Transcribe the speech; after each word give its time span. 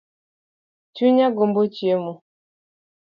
Chunya 0.95 1.27
gombo 1.35 1.61
chiemo 1.75 2.13